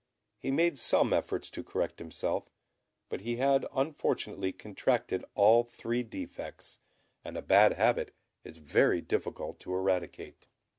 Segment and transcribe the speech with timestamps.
[0.39, 2.49] He made some efforts to correct himself,
[3.07, 6.79] but he had unfortunately contracted all three defects;
[7.23, 8.11] and a bad habit
[8.43, 10.47] is very difficult to eradicate.